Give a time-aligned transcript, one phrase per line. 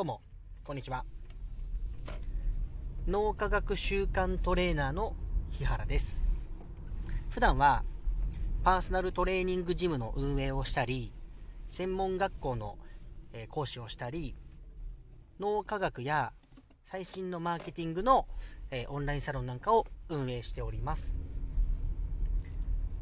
[0.00, 0.22] どうも、
[0.64, 1.04] こんにちは。
[3.06, 5.14] 脳科学習慣トレーナーの
[5.50, 6.24] 日原です。
[7.28, 7.84] 普段は、
[8.64, 11.12] パーソナルトレーニングジムの運営をしたり、
[11.68, 12.78] 専門学校の
[13.50, 14.34] 講師をしたり、
[15.38, 16.32] 脳科学や
[16.86, 18.26] 最新のマーケティングの
[18.88, 21.14] オンラインサロンなんかを運営しております。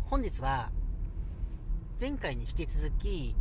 [0.07, 0.73] 本日は、
[2.01, 3.37] 前回に引き続き、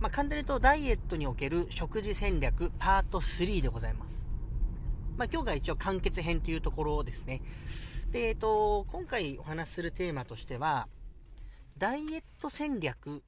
[0.00, 4.28] まあ、簡単に言うとダイエットにおける食事戦略パート3でございます。
[5.16, 7.42] まあ、今日が一応完結編というところですね。
[8.12, 10.86] で、えっと、今回お話しするテーマとしては、
[11.76, 13.24] ダイエット戦略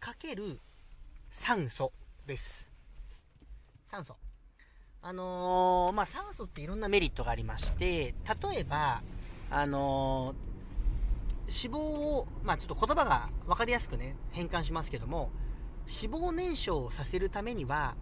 [0.00, 0.58] ×
[1.30, 1.92] 酸素
[2.24, 2.68] です。
[3.84, 4.16] 酸素。
[5.02, 8.14] あのー、まあ、酸素っていろんなメリットがありまして、
[8.52, 9.02] 例えば、
[9.50, 15.32] あのー、脂肪を、まあ、ちょっと言葉が分かりやすくね、変換しますけども、
[15.86, 17.94] 脂肪燃焼をさせるためには、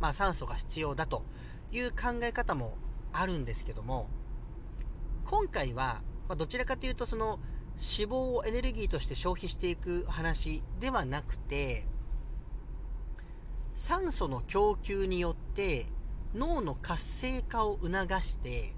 [0.00, 1.24] まあ、酸素が必要だと
[1.72, 2.76] いう考え方も
[3.12, 4.08] あるんですけども
[5.24, 7.38] 今回は、ま、どちらかというとその
[7.76, 11.86] 脂肪をエネルギーとして消費していく話ではなくて
[13.74, 15.86] 酸素の供給によって
[16.34, 18.74] 脳の活性化を促して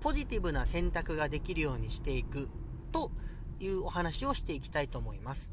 [0.00, 2.50] ポジティブな選択ができるようにしていく
[2.92, 3.10] と
[3.58, 5.50] いうお話をしていきたいと思います。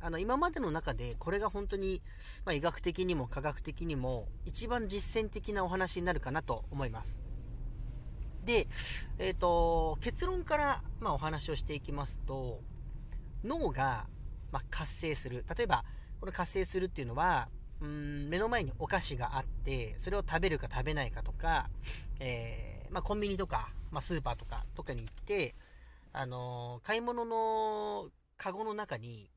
[0.00, 2.02] あの、今までの中で、これが本当に、
[2.44, 7.18] まあ、医学的にも科学的にも、一番実践的なお話になるかなと思います。
[8.44, 8.68] で、
[9.18, 12.62] えっ、ー、と、結論から、まあ、お話をしていきますと、
[13.44, 14.06] 脳が、
[14.52, 15.44] まあ、活性する。
[15.56, 15.84] 例えば、
[16.20, 17.48] これ活性するっていうのは、
[17.80, 21.70] うん目の前にお菓子があって、それを食べるか食べないかとか、
[22.18, 25.54] えー、まあ、コンビニとか、まあ、スーパーとか、とかに行って、
[26.12, 29.30] あのー、買い物のカゴの中に、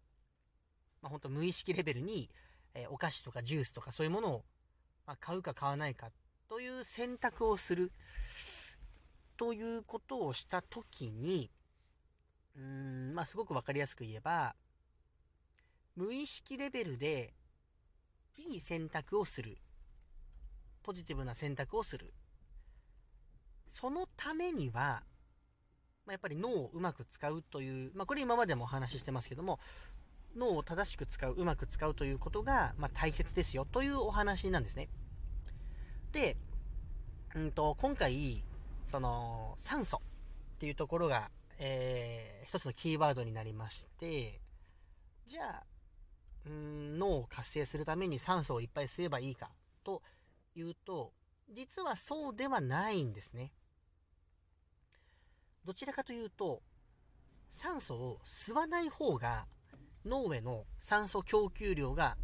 [1.02, 2.30] まあ、本当無意識レベルに、
[2.73, 4.44] えー、お菓子とかジュースとかそういうものを、
[5.05, 6.09] まあ、買うか買わないか
[6.47, 7.91] という選択をする。
[9.37, 11.49] ということをした時に
[12.55, 14.53] うーんまあすごく分かりやすく言えば
[15.95, 17.33] 無意識レベルで
[18.37, 19.58] いい選択をする。
[20.83, 22.14] ポジティブな選択をする。
[23.67, 25.03] そのためには、
[26.05, 29.59] ま、やっぱり脳をうまく使うという、まあ、これ今までもお話ししてますけども
[30.36, 34.89] 脳を正しく使う、うまく使うということが、まあ、大切ですよというお話なんですね。
[36.11, 36.37] で、
[37.36, 38.43] うんと、今回、
[38.86, 44.39] その、酸素っていうところが、えー、一つのキーワードになりまして、
[45.25, 45.64] じゃあ、
[46.45, 49.52] うん脳を活性するために酸素をいっぱい吸えばいいか
[49.83, 50.02] と
[50.55, 51.14] いうと、
[51.49, 53.52] 実はそうではないんですね。
[55.65, 56.61] どちらかというと、
[57.49, 59.45] 酸素を吸わない方が
[60.06, 62.17] 脳への酸素供給量が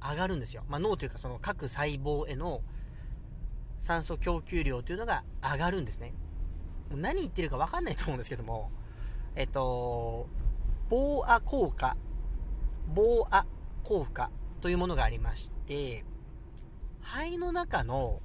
[0.00, 0.64] 上がるんですよ。
[0.68, 2.62] まあ、脳というかその各細胞への
[3.80, 6.14] 酸素供給量というのが上がるんですね。
[6.90, 8.70] 何言ってるか分かんないと思うんですけども、
[9.34, 10.28] えっと、
[10.88, 11.96] ボーア効果、
[12.86, 13.46] ボーア
[13.82, 16.04] 効果というものがありまして、
[17.00, 18.20] 肺の中の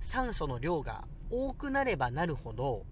[0.00, 2.86] 酸素の量が多くなればなるほど、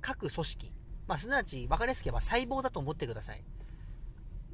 [0.00, 0.72] 各組織、
[1.06, 3.44] まあ、すなわち分かりやすければ細胞だと思ってください。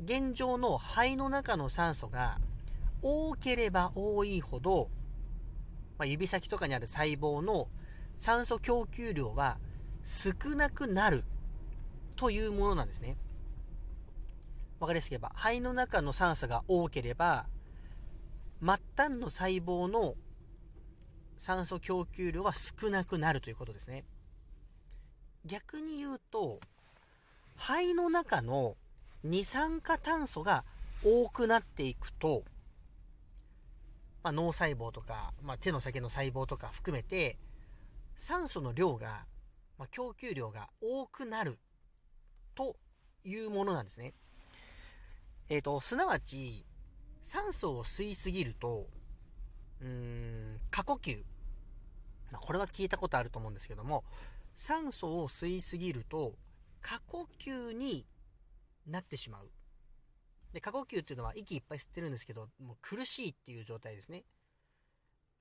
[0.04, 2.38] 現状の肺の中の酸素が
[3.02, 4.90] 多ければ多いほど、
[5.98, 7.68] まあ、指先とかにある細胞の
[8.18, 9.58] 酸素供給量は
[10.04, 11.24] 少なくなる
[12.16, 13.16] というものなんですね。
[14.78, 17.46] わかりやすければ、肺の中の酸素が多ければ、
[18.60, 20.14] 末端の細胞の
[21.36, 24.04] 酸素供給量は少なくなるということですね。
[25.44, 26.60] 逆に言うと、
[27.56, 28.76] 肺の中の
[29.26, 30.64] 二酸化炭素が
[31.04, 32.44] 多くなっていくと、
[34.22, 37.36] まあ、脳細胞とか、まあ、手の先の細胞とか含めて
[38.16, 39.26] 酸素の量が、
[39.78, 41.58] まあ、供給量が多くなる
[42.54, 42.76] と
[43.24, 44.14] いうものなんですね。
[45.48, 46.64] えっ、ー、と、すなわち
[47.22, 48.86] 酸素を吸いすぎると、
[49.82, 51.24] うん、過呼吸。
[52.30, 54.04] ま、これは聞いたことあると思うんですけども、
[54.54, 56.34] 酸素を吸いすぎると
[56.80, 58.06] 過呼吸に
[58.86, 59.50] なってしまう。
[60.52, 64.24] で、過呼吸っていうのは息いっぱい吸ってるんですけど、もう苦しいっていう状態ですね。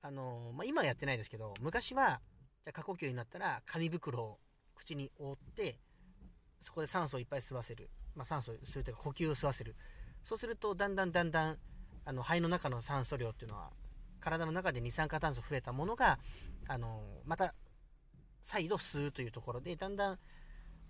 [0.02, 2.20] あのまあ、今はやってないですけど、昔は、
[2.64, 4.38] じゃ過呼吸になったら紙袋を
[4.74, 5.78] 口に覆って、
[6.60, 7.90] そこで酸素をいっぱい吸わせる。
[8.14, 9.74] まあ、酸素を吸うというか呼吸を吸わせる。
[10.22, 11.58] そうすると、だんだんだんだん、
[12.04, 13.70] あの、肺の中の酸素量っていうのは、
[14.20, 16.18] 体の中で二酸化炭素増えたものが、
[16.68, 17.54] あのまた、
[18.40, 20.18] 再度吸うというところで、だんだん、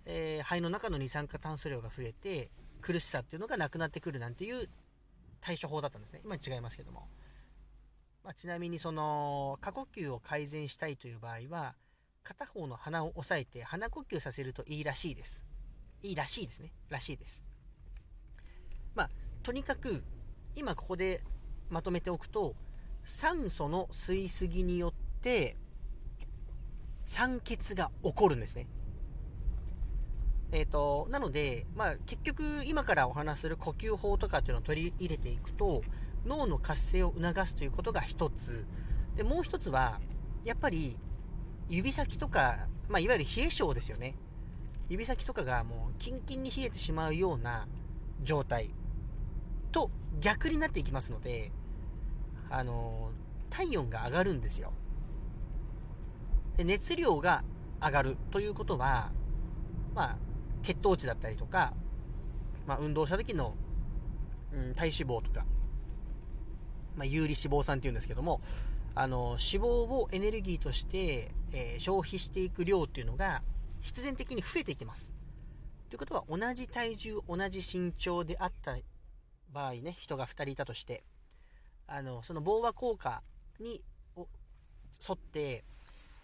[0.09, 2.49] えー、肺の中の二酸化炭素量が増えて
[2.81, 4.69] 苦しさっていうのがなくなってくるなんていう
[5.41, 6.21] 対処法だったんですね。
[6.23, 7.09] 今違いますけども、
[8.23, 11.75] まあ、ちなみにその過呼吸を改善したいという場合は
[12.23, 15.45] 片方の鼻を押さえて鼻呼吸させるといいらしいです。
[16.03, 16.71] いいらしいですね。
[16.89, 17.43] らしいです。
[18.95, 19.09] まあ
[19.43, 20.05] とにかく
[20.55, 21.21] 今ここで
[21.69, 22.55] まとめておくと
[23.03, 25.57] 酸素の吸いすぎによって
[27.03, 28.67] 酸欠が起こるんですね。
[30.51, 35.83] えっ、ー、と、なので、まあ、結局、今からお話する呼吸法とかっていうのを取り入れていくと、
[36.25, 38.65] 脳の活性を促すということが一つ。
[39.15, 39.99] で、もう一つは、
[40.45, 40.97] やっぱり、
[41.69, 44.15] 指先とか、まあ、いわゆる冷え性ですよね。
[44.89, 47.67] 指先とかがもう、キンキンに冷えてしまうような
[48.23, 48.69] 状態
[49.71, 49.91] と
[50.21, 51.51] 逆になっていきますので、
[52.49, 53.11] あの、
[53.49, 54.71] 体温が上がるんですよ。
[56.55, 57.43] で熱量が
[57.81, 59.11] 上がるということは、
[59.93, 60.17] まあ、
[60.67, 61.73] 血糖値だったりとか、
[62.65, 63.55] まあ、運動した時の、
[64.53, 65.45] うん、体脂肪とか、
[66.97, 68.41] まあ、有利脂肪酸っていうんですけども、
[68.93, 73.43] あの、脂肪をエネルギーとして、えー、消費していく量っていうのが、
[73.81, 75.13] 必然的に増えていきます。
[75.89, 78.75] ということは、同じ体重、同じ身長であった
[79.53, 81.03] 場合ね、人が2人いたとして、
[81.87, 83.23] あの、その飽和効果
[83.61, 83.81] に
[84.17, 85.63] 沿って、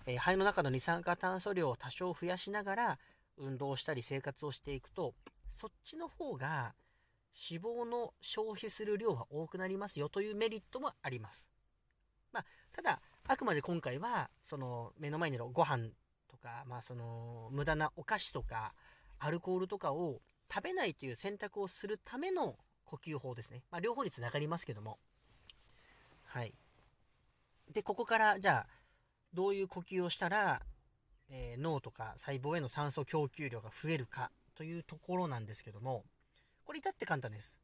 [0.06, 3.00] えー、肺の中の二酸化炭素量を多少増やしながら、
[3.38, 5.16] 運動したり生活をしていくと、
[5.50, 6.74] そっちの方が
[7.50, 11.48] 脂肪の消費する量は多くなりますよというメリットもあります。
[12.32, 15.90] まあ、ただ、あくまで今回は、その目の前にいるご飯
[16.30, 18.74] とか、まあその無駄なお菓子とか、
[19.20, 20.22] アルコールとかを
[20.54, 23.64] 食べないという選択をするための呼吸法ですね。
[23.72, 25.00] まあ両方につながりますけども。
[26.24, 26.54] はい。
[27.72, 28.84] で、ここからじゃあ、
[29.34, 30.62] どういう呼吸をしたら
[31.30, 36.06] えー、脳とか細胞への酸素供給量が増えるかというところなんですけども、
[36.66, 37.58] これ至って簡単です。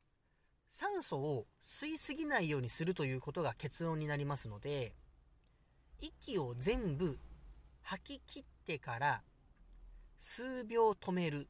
[0.70, 4.94] 酸素を吸いすぎないようにするということが結論になりますので、
[6.00, 7.20] 息を全部
[7.82, 9.22] 吐き切ってから
[10.20, 11.48] 数秒止める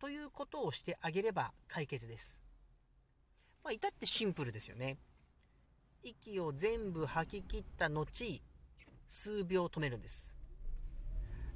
[0.00, 2.40] ということをしてあげれば解決です。
[3.64, 4.98] まあ、至ってシンプルですよね。
[6.02, 8.06] 息を全部吐き切った後、
[9.08, 10.32] 数秒止めるんです。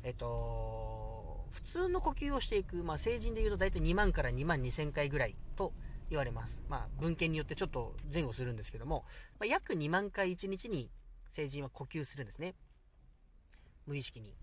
[0.04, 5.72] えっと、普通の呼吸をしていく、まあ、成人で言うと大体2万から2万2000回ぐらいと
[6.10, 6.60] 言われます。
[6.69, 9.04] まあ、文献によってちょっと前後するんですけども、
[9.38, 10.90] まあ、約2万回1日に
[11.31, 12.54] 成人は呼吸するんですね。
[13.87, 14.34] 無意識に。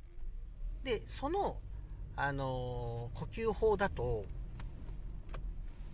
[0.84, 1.58] で、その、
[2.16, 4.26] あのー、呼吸法だと、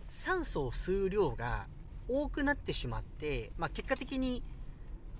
[0.08, 1.66] 酸素を吸う量が
[2.08, 4.42] 多くなってしまって、まあ、結果的に、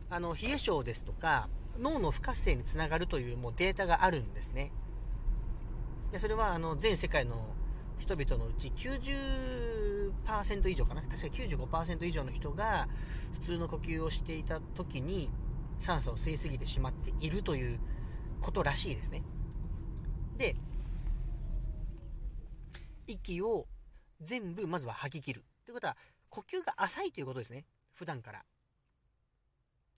[0.09, 1.49] あの、冷え性ですとか、
[1.79, 4.73] 脳の不活性につながるというもうデータがあるんですね。
[6.13, 7.55] でそれはあの全世界の
[7.99, 12.89] 人々のうち90%以上かな確か95%以上の人が
[13.41, 15.31] 普通の呼吸をしていた時に
[15.79, 17.81] 酸素を吸いすぎてしまっているという
[18.41, 19.23] ことらしいですね。
[20.37, 20.57] で、
[23.07, 23.67] 息を
[24.21, 25.45] 全部まずは吐き切る。
[25.65, 25.97] ということは、
[26.29, 27.65] 呼吸が浅いということですね。
[27.95, 28.45] 普段から。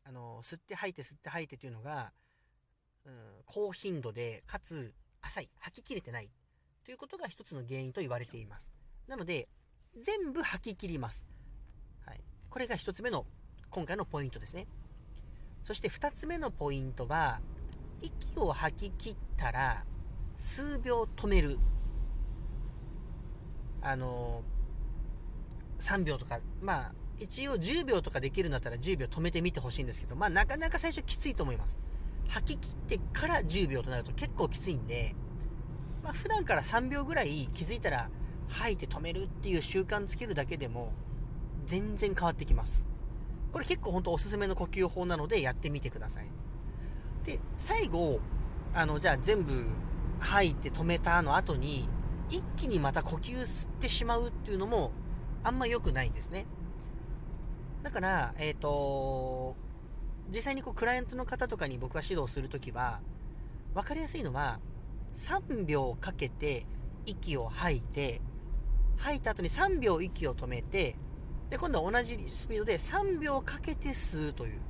[0.08, 2.12] あの、吸って吐いて吸って吐いてというのが、
[3.05, 3.12] うん、
[3.44, 6.31] 高頻度で、かつ浅い、吐ききれてない
[6.82, 8.72] ということが一つの原因と言われています。
[9.06, 9.49] なので、
[9.99, 11.26] 全部吐き切ります。
[12.06, 12.25] はい。
[12.49, 13.27] これが一つ目の
[13.69, 14.67] 今回のポイントですね。
[15.65, 17.41] そして二つ目のポイントは、
[18.00, 19.84] 息を吐き切ったら、
[20.38, 21.58] 数秒止める。
[23.82, 24.43] あの
[25.79, 31.79] 3秒とか、まあ、一応10秒とかできるんだったら10秒止めてみてほしいんですけど、まあなかなか最初きついと思います。
[32.29, 35.15] 吐き切ってから10秒となると結構きついんで、
[36.03, 38.10] まあ普段から3秒ぐらい気づいたら
[38.48, 40.93] 吐いて止めるっていう習慣つけるだけでも
[41.67, 42.84] 全然変わってきます。
[43.53, 46.27] これ結構ほんとおすすめの呼吸法なのでやってみてください。
[47.25, 48.20] で、最後、
[48.75, 49.65] あの、じゃあ全部
[50.20, 51.89] 吐いて止めたの後に
[52.29, 54.93] 一気にまた呼吸吸ってしまうっていうのも
[55.43, 56.46] あんま良くないんですね。
[57.82, 59.56] だから、えっ、ー、と、
[60.35, 63.01] 実際にこうクライアントの方とかに僕が指導するときは、
[63.75, 64.61] 分かりやすいのは、
[65.15, 66.67] 3秒かけて
[67.06, 68.20] 息を吐いて、
[68.99, 70.97] 吐いた後に3秒息を止めて、
[71.51, 74.61] で、今度は同じスピードで3秒かけて吸うという。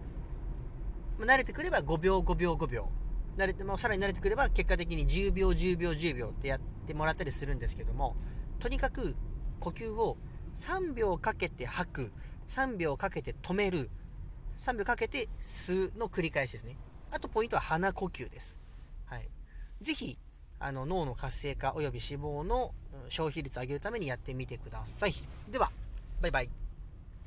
[1.19, 2.88] ま慣れてくれば5秒、5秒、5秒。
[3.37, 8.17] 慣れて、もさらに慣れてくれば結果的に10秒、10秒、10秒ってやってもらったりするんですけども、
[8.61, 9.17] とにかく
[9.61, 10.17] 呼吸を
[10.55, 12.12] 3秒かけて吐く。
[12.49, 13.90] 3秒かけて止める。
[14.59, 16.76] 3秒かけて吸うの繰り返しですね。
[17.11, 18.59] あとポイントは鼻呼吸です。
[19.07, 19.28] はい。
[19.81, 20.19] ぜひ、
[20.59, 22.75] あの、脳の活性化及び脂肪の
[23.09, 25.14] 消費率を上げるためにやってみてください。
[25.50, 25.71] では、
[26.21, 26.67] バイバイ。